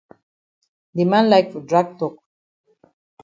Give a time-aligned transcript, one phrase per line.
[0.95, 2.15] De man like for drag tok.